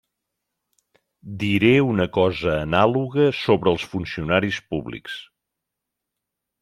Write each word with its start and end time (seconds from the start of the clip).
Diré 1.43 1.73
una 1.89 2.07
cosa 2.17 2.55
anàloga 2.61 3.27
sobre 3.43 3.75
els 3.75 3.85
funcionaris 3.93 4.59
públics. 4.73 5.19